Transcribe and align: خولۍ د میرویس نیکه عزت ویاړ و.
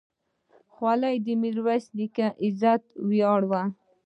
خولۍ 0.73 1.15
د 1.25 1.27
میرویس 1.41 1.85
نیکه 1.97 2.27
عزت 2.45 2.81
ویاړ 3.09 3.41
و. 3.49 3.53